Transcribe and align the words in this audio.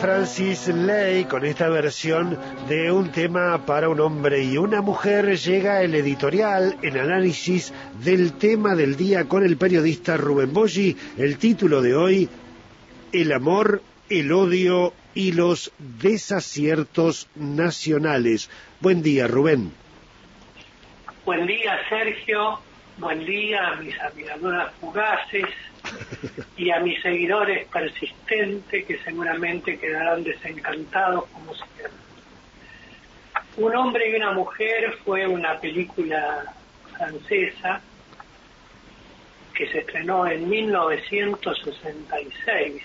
Francis 0.00 0.68
Ley 0.68 1.24
con 1.24 1.44
esta 1.44 1.68
versión 1.68 2.38
de 2.68 2.92
un 2.92 3.10
tema 3.10 3.66
para 3.66 3.88
un 3.88 4.00
hombre 4.00 4.44
y 4.44 4.56
una 4.56 4.80
mujer 4.80 5.36
llega 5.36 5.82
el 5.82 5.94
editorial 5.94 6.76
en 6.82 6.98
análisis 6.98 7.72
del 8.04 8.34
tema 8.34 8.76
del 8.76 8.96
día 8.96 9.24
con 9.24 9.44
el 9.44 9.56
periodista 9.56 10.16
Rubén 10.16 10.52
Boggi. 10.52 10.96
El 11.16 11.38
título 11.38 11.82
de 11.82 11.96
hoy, 11.96 12.28
El 13.12 13.32
amor, 13.32 13.82
el 14.08 14.30
odio 14.30 14.92
y 15.14 15.32
los 15.32 15.72
desaciertos 15.78 17.28
nacionales. 17.34 18.50
Buen 18.80 19.02
día, 19.02 19.26
Rubén. 19.26 19.72
Buen 21.24 21.46
día, 21.46 21.76
Sergio. 21.88 22.60
Buen 22.98 23.24
día 23.24 23.74
mis 23.80 23.98
admiradoras 24.00 24.72
fugaces 24.80 25.46
y 26.56 26.70
a 26.70 26.80
mis 26.80 27.00
seguidores 27.02 27.68
persistentes 27.68 28.84
que 28.84 28.98
seguramente 28.98 29.78
quedarán 29.78 30.24
desencantados 30.24 31.26
como 31.30 31.54
siempre. 31.54 31.92
Un 33.56 33.76
hombre 33.76 34.10
y 34.10 34.14
una 34.14 34.32
mujer 34.32 34.98
fue 35.04 35.26
una 35.26 35.60
película 35.60 36.54
francesa 36.96 37.80
que 39.54 39.66
se 39.68 39.78
estrenó 39.80 40.26
en 40.28 40.48
1966, 40.48 42.82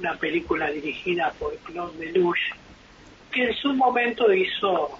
una 0.00 0.14
película 0.14 0.68
dirigida 0.70 1.30
por 1.38 1.54
Claude 1.58 2.06
Lelouch, 2.06 2.40
que 3.30 3.44
en 3.44 3.54
su 3.54 3.74
momento 3.74 4.32
hizo, 4.32 4.98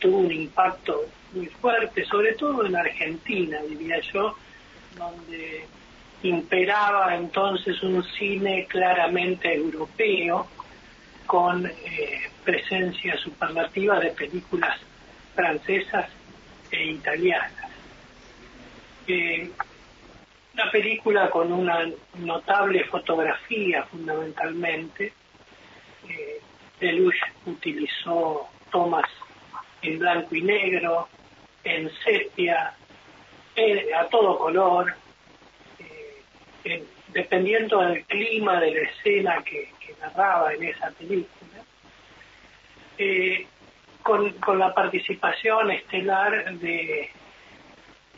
tuvo 0.00 0.18
un 0.18 0.32
impacto 0.32 1.06
muy 1.32 1.46
fuerte, 1.46 2.04
sobre 2.06 2.34
todo 2.34 2.66
en 2.66 2.74
Argentina, 2.74 3.60
diría 3.68 4.00
yo, 4.12 4.34
donde 4.96 5.66
imperaba 6.22 7.14
entonces 7.14 7.82
un 7.82 8.02
cine 8.02 8.66
claramente 8.66 9.54
europeo 9.54 10.46
con 11.26 11.66
eh, 11.66 12.30
presencia 12.44 13.16
superlativa 13.18 13.98
de 14.00 14.10
películas 14.10 14.78
francesas 15.34 16.08
e 16.70 16.86
italianas. 16.92 17.70
Eh, 19.06 19.50
una 20.54 20.70
película 20.70 21.30
con 21.30 21.52
una 21.52 21.86
notable 22.18 22.84
fotografía 22.84 23.82
fundamentalmente. 23.84 25.12
Eh, 26.08 26.40
Deluxe 26.80 27.20
utilizó 27.44 28.48
tomas 28.70 29.08
en 29.82 29.98
blanco 29.98 30.34
y 30.34 30.42
negro, 30.42 31.08
en 31.62 31.90
sepia, 32.02 32.74
eh, 33.54 33.90
a 33.94 34.06
todo 34.06 34.38
color, 34.38 34.94
eh, 36.66 36.84
dependiendo 37.12 37.80
del 37.80 38.04
clima 38.06 38.60
de 38.60 38.74
la 38.74 38.80
escena 38.80 39.42
que, 39.44 39.70
narraba 40.00 40.52
en 40.52 40.64
esa 40.64 40.90
película, 40.90 41.62
eh, 42.98 43.46
con, 44.02 44.58
la 44.58 44.74
participación 44.74 45.70
estelar 45.70 46.54
de 46.58 47.08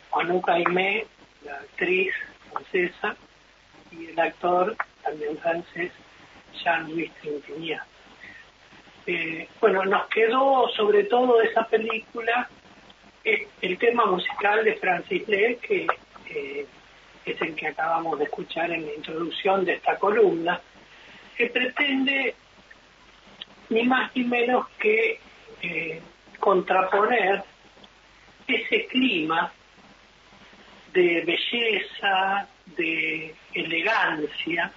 Juan 0.08 0.40
Caimé, 0.40 1.05
la 1.44 1.56
actriz 1.56 2.12
francesa, 2.50 3.16
y 3.92 4.06
el 4.06 4.18
actor, 4.18 4.74
también 5.02 5.36
francés, 5.38 5.92
Jean-Louis 6.62 7.12
Trintignant. 7.20 7.83
bueno, 9.60 9.84
nos 9.84 10.08
quedó 10.08 10.68
sobre 10.70 11.05
todo 11.05 11.42
esa 11.42 11.66
película 11.66 12.48
el 13.24 13.78
tema 13.78 14.06
musical 14.06 14.64
de 14.64 14.74
Francis 14.77 15.28
Lee, 15.28 15.58
que 15.60 15.86
que 17.59 17.67
acabamos 17.67 18.19
de 18.19 18.25
escuchar 18.25 18.70
en 18.70 18.87
la 18.87 18.95
introducción 18.95 19.64
de 19.64 19.75
esta 19.75 19.98
columna, 19.98 20.61
que 21.37 21.47
pretende 21.47 22.34
ni 23.70 23.83
más 23.83 24.14
ni 24.14 24.25
menos 24.25 24.69
que 24.78 25.20
eh, 25.61 26.01
contraponer 26.39 27.42
ese 28.47 28.86
clima 28.86 29.52
de 30.92 31.23
belleza, 31.27 32.48
de 32.64 33.35
elegancia, 33.52 34.73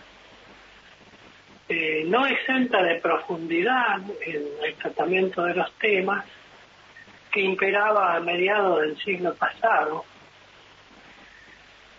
eh, 1.69 2.03
no 2.07 2.25
exenta 2.25 2.81
de 2.83 2.95
profundidad 2.95 4.01
en 4.25 4.43
el 4.65 4.75
tratamiento 4.75 5.43
de 5.43 5.53
los 5.53 5.71
temas, 5.77 6.25
que 7.31 7.41
imperaba 7.41 8.15
a 8.15 8.19
mediados 8.19 8.81
del 8.81 8.97
siglo 8.97 9.33
pasado, 9.35 10.03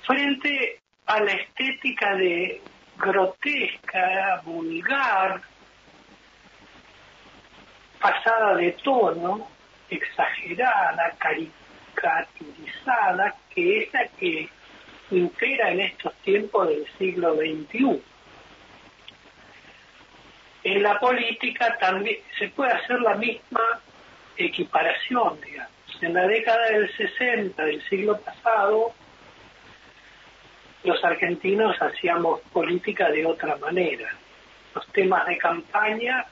frente 0.07 0.81
a 1.07 1.21
la 1.21 1.33
estética 1.33 2.15
de 2.15 2.61
grotesca, 2.99 4.41
vulgar, 4.45 5.41
pasada 8.01 8.55
de 8.57 8.73
tono, 8.73 9.49
exagerada, 9.89 11.15
caricaturizada, 11.19 13.35
que 13.55 13.79
es 13.79 13.91
la 13.93 14.09
que 14.09 14.49
impera 15.11 15.71
en 15.71 15.81
estos 15.81 16.13
tiempos 16.23 16.69
del 16.69 16.85
siglo 16.99 17.37
XXI. 17.37 18.03
En 20.65 20.83
la 20.83 20.99
política 20.99 21.79
también 21.79 22.19
se 22.39 22.49
puede 22.49 22.73
hacer 22.73 23.01
la 23.01 23.15
misma 23.15 23.81
equiparación, 24.37 25.41
digamos. 25.41 25.73
En 26.01 26.15
la 26.15 26.27
década 26.27 26.71
del 26.71 26.91
60 26.97 27.65
del 27.65 27.89
siglo 27.89 28.19
pasado, 28.21 28.93
los 30.85 31.03
argentinos 31.05 31.77
hacíamos 31.81 32.41
política 32.53 33.11
de 33.11 33.25
otra 33.25 33.57
manera. 33.57 34.09
Los 34.75 34.87
temas 34.89 35.27
de 35.27 35.39
campaña 35.39 36.27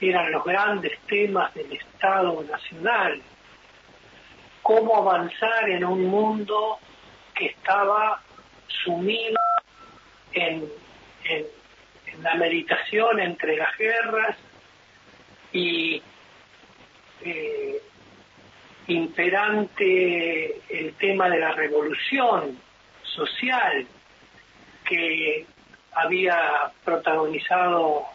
eran 0.00 0.32
los 0.32 0.44
grandes 0.44 0.98
temas 1.00 1.52
del 1.54 1.72
Estado 1.72 2.42
Nacional. 2.44 3.20
Cómo 4.62 4.96
avanzar 4.96 5.68
en 5.68 5.84
un 5.84 6.06
mundo 6.06 6.78
que 7.34 7.46
estaba 7.46 8.22
sumido 8.84 9.38
en, 10.32 10.64
la 12.22 12.34
meditación 12.34 13.20
entre 13.20 13.56
las 13.56 13.76
guerras 13.78 14.36
y 15.52 16.02
eh, 17.22 17.82
imperante 18.88 20.60
el 20.68 20.94
tema 20.94 21.28
de 21.28 21.38
la 21.38 21.52
revolución 21.52 22.58
social 23.14 23.86
que 24.84 25.46
había 25.92 26.72
protagonizado 26.84 28.06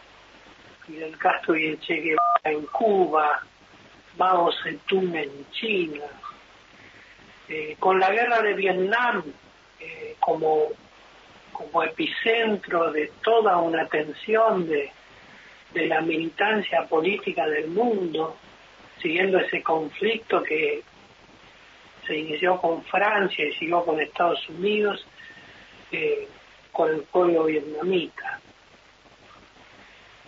Fidel 0.86 1.16
Castro 1.18 1.56
y 1.56 1.76
Che 1.78 1.96
Guevara 1.96 2.40
en 2.44 2.66
Cuba, 2.66 3.42
Mao 4.18 4.50
Zedong 4.52 5.14
en 5.14 5.50
China, 5.50 6.04
eh, 7.48 7.76
con 7.78 7.98
la 7.98 8.10
guerra 8.10 8.42
de 8.42 8.54
Vietnam 8.54 9.22
eh, 9.80 10.16
como, 10.20 10.68
como 11.52 11.82
epicentro 11.82 12.92
de 12.92 13.12
toda 13.22 13.58
una 13.58 13.86
tensión 13.86 14.66
de, 14.68 14.90
de 15.72 15.86
la 15.86 16.00
militancia 16.00 16.86
política 16.86 17.46
del 17.46 17.68
mundo, 17.68 18.36
siguiendo 19.00 19.38
ese 19.38 19.62
conflicto 19.62 20.42
que 20.42 20.82
se 22.06 22.16
inició 22.16 22.58
con 22.60 22.82
Francia 22.84 23.44
y 23.44 23.52
siguió 23.54 23.84
con 23.84 24.00
Estados 24.00 24.48
Unidos, 24.48 25.06
eh, 25.92 26.28
con 26.72 26.90
el 26.90 27.02
pueblo 27.02 27.44
vietnamita. 27.44 28.40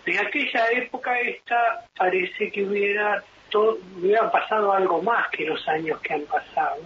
De 0.05 0.17
aquella 0.17 0.67
época 0.71 1.19
esta 1.19 1.85
parece 1.97 2.51
que 2.51 2.63
hubiera, 2.63 3.23
hubiera 3.53 4.31
pasado 4.31 4.73
algo 4.73 5.01
más 5.01 5.29
que 5.29 5.45
los 5.45 5.67
años 5.67 5.99
que 6.01 6.13
han 6.13 6.23
pasado, 6.23 6.81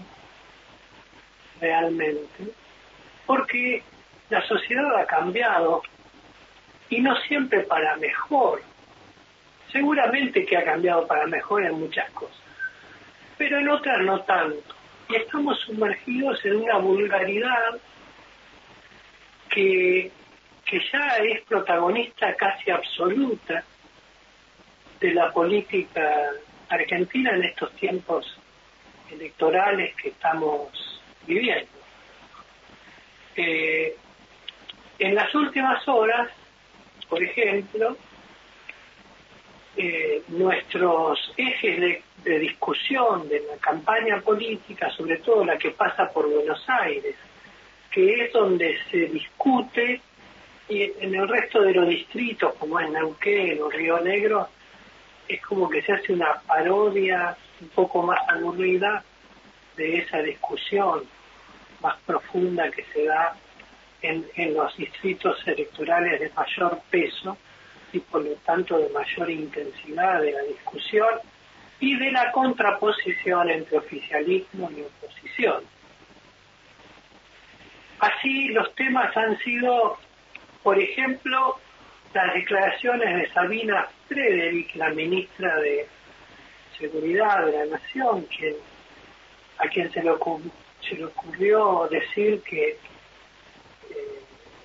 realmente, 1.62 2.52
porque 3.26 3.84
la 4.30 4.46
sociedad 4.48 4.96
ha 4.98 5.06
cambiado 5.06 5.82
y 6.90 7.00
no 7.00 7.16
siempre 7.22 7.62
para 7.62 7.96
mejor 7.98 8.62
Seguramente 9.74 10.46
que 10.46 10.56
ha 10.56 10.64
cambiado 10.64 11.08
para 11.08 11.26
mejor 11.26 11.66
en 11.66 11.80
muchas 11.80 12.10
cosas, 12.12 12.38
pero 13.40 13.58
en 13.58 13.68
otras 13.68 14.00
no 14.02 14.22
tanto. 14.22 14.76
Y 15.14 15.16
estamos 15.16 15.60
sumergidos 15.60 16.44
en 16.44 16.56
una 16.56 16.80
vulgaridad 16.80 17.80
que, 19.48 20.12
que 20.66 20.82
ya 20.92 21.18
es 21.18 21.42
protagonista 21.44 22.34
casi 22.34 22.72
absoluta 22.72 23.64
de 25.00 25.14
la 25.14 25.32
política 25.32 26.32
argentina 26.68 27.30
en 27.36 27.44
estos 27.44 27.72
tiempos 27.74 28.40
electorales 29.12 29.96
que 29.98 30.10
estamos 30.10 30.72
viviendo. 31.28 31.70
Eh, 33.36 33.96
en 34.98 35.14
las 35.14 35.36
últimas 35.36 35.88
horas, 35.88 36.32
por 37.08 37.22
ejemplo, 37.22 37.96
eh, 39.76 40.22
nuestros 40.28 41.34
ejes 41.36 42.02
de, 42.24 42.40
discusión 42.40 43.28
de 43.28 43.42
la 43.42 43.58
campaña 43.58 44.22
política, 44.22 44.90
sobre 44.92 45.18
todo 45.18 45.44
la 45.44 45.58
que 45.58 45.72
pasa 45.72 46.10
por 46.12 46.30
Buenos 46.30 46.64
Aires, 46.70 47.16
que 47.92 48.24
es 48.24 48.32
donde 48.32 48.78
se 48.90 49.08
discute 49.08 50.00
y 50.70 50.84
en 50.84 51.16
el 51.16 51.28
resto 51.28 51.62
de 51.62 51.74
los 51.74 51.88
distritos, 51.88 52.54
como 52.56 52.80
es 52.80 52.90
Neuquén 52.90 53.62
o 53.62 53.70
Río 53.70 54.00
Negro, 54.00 54.48
es 55.28 55.42
como 55.42 55.70
que 55.70 55.82
se 55.82 55.92
hace 55.92 56.14
una 56.14 56.40
parodia 56.48 57.36
un 57.60 57.70
poco 57.70 58.04
más 58.04 58.20
aburrida 58.30 59.04
de 59.76 59.98
esa 59.98 60.20
discusión 60.20 61.04
más 61.82 61.98
profunda 62.06 62.70
que 62.72 62.84
se 62.94 63.06
da 63.06 63.36
en, 64.02 64.26
en 64.36 64.54
los 64.54 64.76
distritos 64.78 65.46
electorales 65.46 66.20
de 66.20 66.30
mayor 66.30 66.80
peso 66.90 67.38
y 67.94 68.00
por 68.00 68.24
lo 68.24 68.34
tanto 68.38 68.78
de 68.78 68.90
mayor 68.90 69.30
intensidad 69.30 70.20
de 70.22 70.32
la 70.32 70.42
discusión 70.42 71.20
y 71.80 71.96
de 71.98 72.12
la 72.12 72.32
contraposición 72.32 73.50
entre 73.50 73.78
oficialismo 73.78 74.70
y 74.72 74.82
oposición. 74.82 75.64
Así 78.00 78.50
los 78.50 78.74
temas 78.76 79.16
han 79.16 79.38
sido, 79.40 79.98
por 80.64 80.80
ejemplo, 80.80 81.60
las 82.14 82.34
declaraciones 82.34 83.16
de 83.16 83.34
Sabina 83.34 83.88
Frederick, 84.08 84.76
la 84.76 84.90
ministra 84.90 85.56
de 85.60 85.88
Seguridad 86.78 87.46
de 87.46 87.52
la 87.52 87.66
Nación, 87.78 88.28
a 89.58 89.68
quien 89.68 89.92
se 89.92 90.04
le, 90.04 90.10
ocurrió 90.10 91.88
decir 91.90 92.42
que 92.42 92.72
eh, 92.72 92.78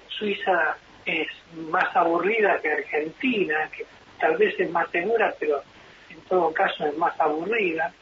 Suiza 0.09 0.77
es 1.08 1.28
más 1.70 1.94
aburrida 1.96 2.60
que 2.60 2.70
Argentina, 2.70 3.70
que 3.75 3.87
tal 4.20 4.37
vez 4.37 4.58
es 4.58 4.70
más 4.70 4.90
segura, 4.90 5.34
pero 5.38 5.62
en 6.10 6.20
todo 6.22 6.52
caso 6.52 6.87
es 6.87 6.96
más 6.99 7.19
aburrida. 7.20 7.93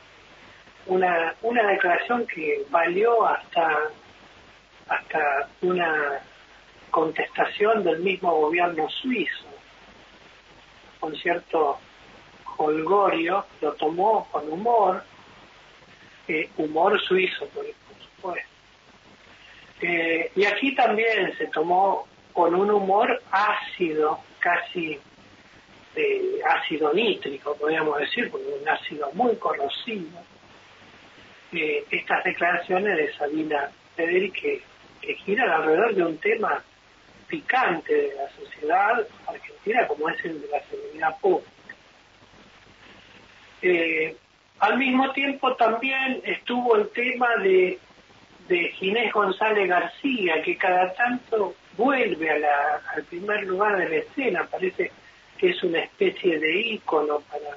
Una, 0.87 1.35
una 1.43 1.67
declaración 1.69 2.27
que 2.27 2.65
valió 2.71 3.27
hasta, 3.27 3.69
hasta 4.89 5.49
una 5.63 6.21
contestación 6.91 7.85
del 7.85 8.01
mismo 8.01 8.33
gobierno 8.35 8.89
suizo, 8.89 9.47
con 11.01 11.15
cierto 11.17 11.79
holgorio, 12.57 13.45
lo 13.61 13.73
tomó 13.75 14.27
con 14.31 14.51
humor, 14.51 15.03
eh, 16.29 16.49
humor 16.57 17.01
suizo, 17.03 17.47
por, 17.49 17.67
supuesto. 18.01 18.49
Eh, 19.83 20.33
y 20.35 20.45
aquí 20.47 20.75
también 20.75 21.37
se 21.37 21.47
tomó 21.49 22.07
con 22.37 22.55
un 22.55 22.71
humor 22.71 23.23
ácido, 23.31 24.21
casi 24.41 25.01
de 25.95 26.43
ácido 26.45 26.93
nítrico, 26.93 27.57
podríamos 27.57 27.99
decir, 27.99 28.31
porque 28.31 28.47
un 28.47 28.69
ácido 28.69 29.11
muy 29.15 29.35
corrosivo, 29.37 30.23
eh, 31.53 31.83
estas 31.91 32.23
declaraciones 32.25 32.95
de 32.95 33.15
Sabina 33.15 33.71
Federic 33.97 34.35
que, 34.35 34.63
que 35.01 35.15
giran 35.15 35.49
alrededor 35.49 35.95
de 35.95 36.05
un 36.05 36.19
tema 36.19 36.63
picante 37.27 37.95
de 37.95 38.15
la 38.15 38.29
sociedad 38.29 39.09
argentina 39.27 39.87
como 39.87 40.11
es 40.11 40.23
el 40.27 40.43
de 40.43 40.49
la 40.49 40.63
seguridad 40.65 41.19
pública. 41.19 41.51
Eh, 43.63 44.15
al 44.59 44.77
mismo 44.77 45.11
tiempo 45.13 45.57
también 45.57 46.21
estuvo 46.23 46.77
el 46.77 46.91
tema 46.91 47.29
de 47.39 47.79
Ginés 48.75 49.11
González 49.11 49.67
García, 49.67 50.43
que 50.43 50.59
cada 50.59 50.93
tanto 50.93 51.55
vuelve 51.77 52.31
al 52.31 53.05
primer 53.05 53.45
lugar 53.45 53.77
de 53.77 53.89
la 53.89 53.97
escena, 53.97 54.47
parece 54.51 54.91
que 55.39 55.51
es 55.51 55.63
una 55.63 55.81
especie 55.81 56.39
de 56.39 56.61
ícono 56.61 57.21
para 57.21 57.57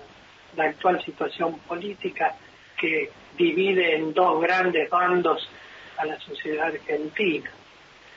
la 0.56 0.64
actual 0.66 1.04
situación 1.04 1.60
política 1.60 2.36
que 2.78 3.10
divide 3.38 3.96
en 3.96 4.14
dos 4.14 4.42
grandes 4.42 4.90
bandos 4.90 5.50
a 5.98 6.06
la 6.06 6.20
sociedad 6.20 6.68
argentina. 6.68 7.50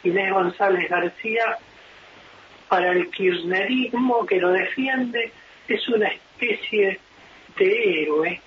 Inés 0.05 0.33
González 0.33 0.89
García, 0.89 1.59
para 2.69 2.93
el 2.93 3.11
kirchnerismo 3.11 4.27
que 4.27 4.41
lo 4.41 4.51
defiende, 4.51 5.33
es 5.69 5.89
una 5.89 6.09
especie 6.09 6.99
de 7.57 8.03
héroe 8.03 8.41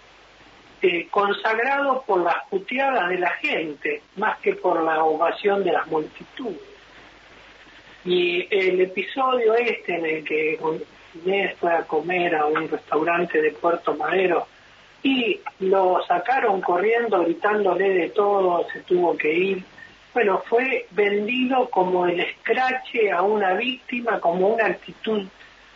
eh, 0.81 1.07
consagrado 1.09 2.03
por 2.05 2.23
las 2.23 2.45
puteadas 2.49 3.09
de 3.09 3.19
la 3.19 3.31
gente, 3.31 4.01
más 4.17 4.37
que 4.39 4.53
por 4.53 4.83
la 4.83 5.03
ovación 5.03 5.63
de 5.63 5.71
las 5.71 5.87
multitudes. 5.87 6.74
Y 8.05 8.47
el 8.51 8.81
episodio 8.81 9.55
este 9.55 9.95
en 9.95 10.05
el 10.05 10.23
que 10.23 10.59
Inés 11.25 11.55
fue 11.59 11.73
a 11.73 11.83
comer 11.83 12.35
a 12.35 12.45
un 12.45 12.69
restaurante 12.69 13.41
de 13.41 13.51
Puerto 13.51 13.95
Madero 13.95 14.47
y 15.01 15.39
lo 15.59 16.03
sacaron 16.07 16.61
corriendo 16.61 17.23
gritándole 17.23 17.89
de 17.89 18.09
todo, 18.09 18.65
se 18.71 18.81
tuvo 18.81 19.17
que 19.17 19.33
ir. 19.33 19.63
Bueno, 20.13 20.41
fue 20.47 20.85
vendido 20.91 21.69
como 21.69 22.05
el 22.05 22.19
escrache 22.19 23.11
a 23.11 23.21
una 23.21 23.53
víctima, 23.53 24.19
como 24.19 24.49
una 24.49 24.67
actitud 24.67 25.27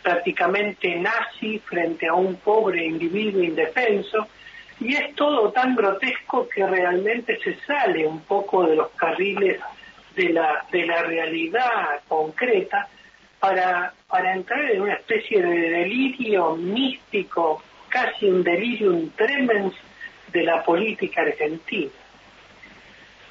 prácticamente 0.02 0.96
nazi 0.96 1.58
frente 1.58 2.06
a 2.06 2.14
un 2.14 2.36
pobre 2.36 2.86
individuo 2.86 3.42
indefenso, 3.42 4.26
y 4.80 4.94
es 4.94 5.14
todo 5.14 5.52
tan 5.52 5.76
grotesco 5.76 6.48
que 6.48 6.66
realmente 6.66 7.38
se 7.42 7.54
sale 7.66 8.06
un 8.06 8.20
poco 8.22 8.66
de 8.66 8.76
los 8.76 8.88
carriles 8.90 9.60
de 10.16 10.30
la, 10.30 10.64
de 10.70 10.86
la 10.86 11.02
realidad 11.02 12.00
concreta 12.08 12.88
para, 13.38 13.92
para 14.06 14.34
entrar 14.34 14.70
en 14.70 14.82
una 14.82 14.94
especie 14.94 15.40
de 15.40 15.70
delirio 15.70 16.56
místico, 16.56 17.62
casi 17.88 18.26
un 18.26 18.42
delirium 18.42 19.10
tremens 19.10 19.74
de 20.32 20.42
la 20.42 20.62
política 20.62 21.22
argentina. 21.22 21.90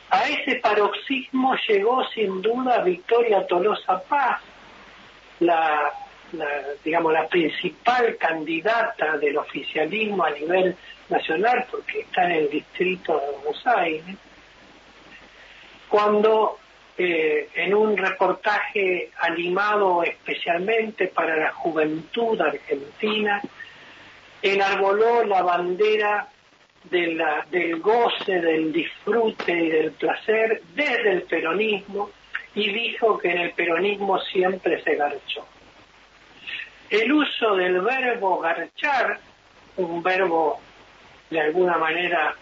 A 0.09 0.27
ese 0.27 0.55
paroxismo 0.55 1.55
llegó 1.67 2.03
sin 2.09 2.41
duda 2.41 2.81
Victoria 2.81 3.45
Tolosa 3.45 4.01
Paz, 4.01 4.41
la, 5.39 5.91
digamos, 6.83 7.13
la 7.13 7.27
principal 7.27 8.17
candidata 8.17 9.17
del 9.17 9.37
oficialismo 9.37 10.23
a 10.25 10.31
nivel 10.31 10.75
nacional, 11.09 11.65
porque 11.69 12.01
está 12.01 12.25
en 12.25 12.31
el 12.31 12.49
distrito 12.49 13.19
de 13.19 13.31
Buenos 13.37 13.67
Aires, 13.67 14.15
cuando 15.87 16.57
eh, 17.01 17.48
en 17.56 17.74
un 17.74 17.96
reportaje 17.96 19.10
animado 19.22 20.04
especialmente 20.04 21.07
para 21.07 21.38
la 21.38 21.54
juventud 21.54 22.40
argentina, 22.42 23.42
enarboló 24.42 25.24
la 25.24 25.42
bandera 25.42 26.28
del 26.84 27.80
goce, 27.80 28.42
del 28.42 28.74
disfrute 28.74 29.50
y 29.50 29.69
del 29.69 29.92
placer 29.94 30.62
desde 30.75 31.12
el 31.13 31.22
peronismo 31.22 32.12
y 32.54 32.69
dijo 32.69 33.18
que 33.18 33.31
en 33.31 33.38
el 33.38 33.51
peronismo 33.51 34.19
siempre 34.19 34.84
se 34.84 34.96
garchó. 34.96 35.48
El 36.90 37.13
uso 37.13 37.56
del 37.56 37.80
verbo 37.80 38.41
garchar, 38.41 39.20
un 39.77 40.03
verbo 40.03 40.60
de 41.29 41.39
alguna 41.39 41.77
manera 41.77 42.36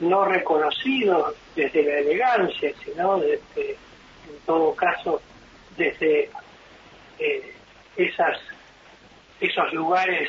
no 0.00 0.24
reconocido 0.24 1.34
desde 1.56 1.82
la 1.82 1.98
elegancia, 1.98 2.72
sino 2.84 3.18
desde, 3.18 3.72
en 3.72 4.38
todo 4.46 4.74
caso, 4.74 5.20
desde 5.76 6.30
eh, 7.18 7.54
esos 7.96 9.72
lugares 9.72 10.28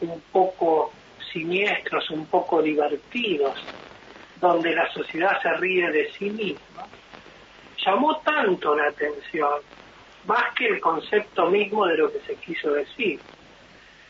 un 0.00 0.20
poco 0.32 0.92
siniestros, 1.32 2.10
un 2.10 2.26
poco 2.26 2.62
divertidos, 2.62 3.54
donde 4.40 4.74
la 4.74 4.90
sociedad 4.92 5.40
se 5.42 5.52
ríe 5.54 5.90
de 5.90 6.10
sí 6.12 6.30
misma, 6.30 6.86
llamó 7.84 8.16
tanto 8.18 8.74
la 8.74 8.88
atención, 8.88 9.60
más 10.26 10.54
que 10.54 10.66
el 10.66 10.80
concepto 10.80 11.50
mismo 11.50 11.86
de 11.86 11.96
lo 11.96 12.12
que 12.12 12.20
se 12.20 12.34
quiso 12.36 12.72
decir. 12.72 13.20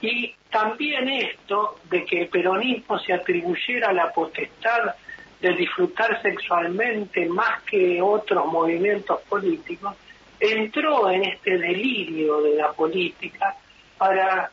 Y 0.01 0.35
también 0.51 1.09
esto 1.09 1.79
de 1.91 2.05
que 2.05 2.23
el 2.23 2.29
peronismo 2.29 2.99
se 2.99 3.13
atribuyera 3.13 3.93
la 3.93 4.13
potestad 4.13 4.95
de 5.41 5.55
disfrutar 5.55 6.21
sexualmente 6.23 7.27
más 7.27 7.63
que 7.63 8.01
otros 8.01 8.47
movimientos 8.47 9.21
políticos, 9.23 9.97
entró 10.39 11.11
en 11.11 11.25
este 11.25 11.59
delirio 11.59 12.43
de 12.43 12.57
la 12.57 12.73
política 12.73 13.57
para 13.97 14.51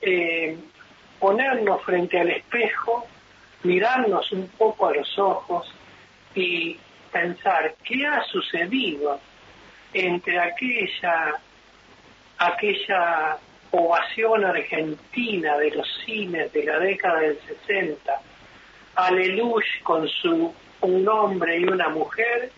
eh, 0.00 0.56
ponernos 1.18 1.82
frente 1.82 2.20
al 2.20 2.30
espejo, 2.30 3.06
mirarnos 3.62 4.30
un 4.32 4.48
poco 4.48 4.86
a 4.88 4.94
los 4.94 5.18
ojos 5.18 5.72
y 6.34 6.76
pensar 7.12 7.74
qué 7.84 8.06
ha 8.06 8.22
sucedido 8.24 9.20
entre 9.92 10.38
aquella 10.40 11.40
aquella 12.38 13.38
ovación 13.76 14.44
argentina 14.44 15.58
de 15.58 15.70
los 15.70 15.88
cines 16.04 16.52
de 16.52 16.64
la 16.64 16.78
década 16.78 17.20
del 17.20 17.38
60, 17.66 18.20
Aleluya 18.96 19.66
con 19.82 20.08
su 20.08 20.54
un 20.82 21.08
hombre 21.08 21.58
y 21.58 21.64
una 21.64 21.88
mujer, 21.88 22.52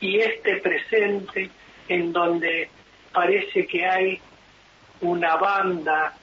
y 0.00 0.18
este 0.18 0.56
presente 0.56 1.50
en 1.88 2.12
donde 2.12 2.68
parece 3.12 3.66
que 3.66 3.86
hay 3.86 4.20
una 5.00 5.36
banda 5.36 6.14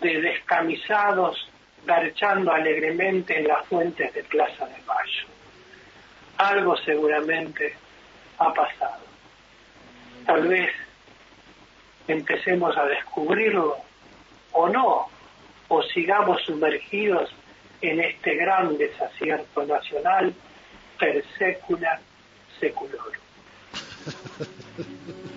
de 0.00 0.20
descamisados 0.20 1.48
garchando 1.86 2.52
alegremente 2.52 3.38
en 3.38 3.48
las 3.48 3.66
fuentes 3.66 4.12
de 4.14 4.22
Plaza 4.24 4.66
de 4.66 4.76
Mayo. 4.86 5.26
Algo 6.36 6.76
seguramente 6.78 7.74
ha 8.38 8.52
pasado. 8.52 9.04
Tal 10.26 10.48
vez 10.48 10.70
empecemos 12.08 12.76
a 12.76 12.84
descubrirlo 12.86 13.76
o 14.52 14.68
no, 14.68 15.08
o 15.68 15.82
sigamos 15.82 16.42
sumergidos 16.44 17.30
en 17.80 18.00
este 18.00 18.34
gran 18.36 18.76
desacierto 18.76 19.64
nacional 19.64 20.34
per 20.98 21.24
secula 21.38 22.00
seculorum. 22.60 23.14